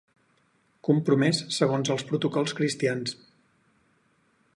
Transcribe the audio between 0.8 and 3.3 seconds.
Compromès segons els protocols cristians.